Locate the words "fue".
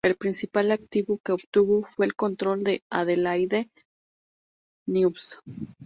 1.83-2.07